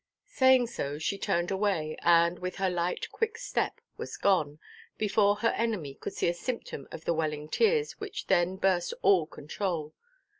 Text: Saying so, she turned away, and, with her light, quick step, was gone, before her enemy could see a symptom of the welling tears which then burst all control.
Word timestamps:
Saying 0.25 0.65
so, 0.65 0.97
she 0.97 1.19
turned 1.19 1.51
away, 1.51 1.95
and, 2.01 2.39
with 2.39 2.55
her 2.55 2.71
light, 2.71 3.11
quick 3.11 3.37
step, 3.37 3.79
was 3.97 4.17
gone, 4.17 4.57
before 4.97 5.35
her 5.35 5.49
enemy 5.49 5.93
could 5.93 6.13
see 6.13 6.27
a 6.27 6.33
symptom 6.33 6.87
of 6.91 7.05
the 7.05 7.13
welling 7.13 7.47
tears 7.47 7.99
which 7.99 8.25
then 8.25 8.55
burst 8.55 8.95
all 9.03 9.27
control. 9.27 9.93